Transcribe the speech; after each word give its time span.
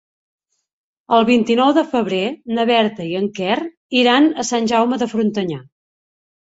El 1.17 1.27
vint-i-nou 1.27 1.75
de 1.79 1.83
febrer 1.91 2.23
na 2.57 2.67
Berta 2.73 3.07
i 3.11 3.15
en 3.23 3.31
Quer 3.39 3.61
iran 4.03 4.31
a 4.47 4.51
Sant 4.53 4.75
Jaume 4.77 5.05
de 5.07 5.15
Frontanyà. 5.17 5.65